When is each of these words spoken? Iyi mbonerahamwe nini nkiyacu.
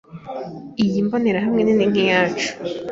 Iyi 0.83 0.99
mbonerahamwe 1.05 1.61
nini 1.63 1.85
nkiyacu. 1.91 2.47